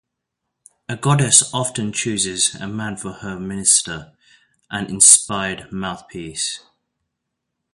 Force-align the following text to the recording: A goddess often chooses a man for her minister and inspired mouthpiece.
A 0.89 0.95
goddess 0.97 1.53
often 1.53 1.91
chooses 1.93 2.55
a 2.55 2.67
man 2.67 2.97
for 2.97 3.11
her 3.11 3.39
minister 3.39 4.13
and 4.71 4.89
inspired 4.89 5.71
mouthpiece. 5.71 6.61